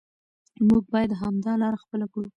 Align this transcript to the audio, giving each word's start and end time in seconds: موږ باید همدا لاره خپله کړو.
موږ 0.67 0.83
باید 0.93 1.11
همدا 1.21 1.53
لاره 1.61 1.77
خپله 1.83 2.05
کړو. 2.13 2.29